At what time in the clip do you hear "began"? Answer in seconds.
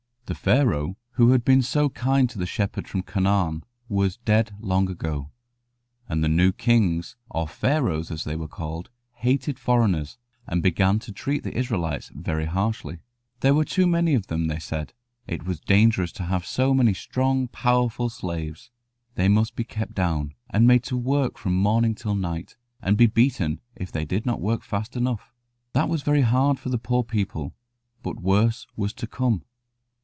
10.63-10.99